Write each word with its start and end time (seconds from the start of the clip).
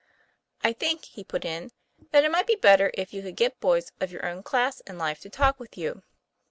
"I 0.63 0.73
think," 0.73 1.05
he 1.05 1.23
put 1.23 1.45
in, 1.45 1.69
"that 2.09 2.23
it 2.23 2.31
might 2.31 2.47
be 2.47 2.55
better 2.55 2.89
if 2.95 3.13
you 3.13 3.21
could 3.21 3.35
get 3.35 3.59
boys 3.59 3.91
of 4.01 4.11
your 4.11 4.25
own 4.27 4.41
class 4.41 4.79
in 4.87 4.97
life 4.97 5.19
to 5.19 5.29
talk 5.29 5.59
with 5.59 5.77
you." 5.77 6.01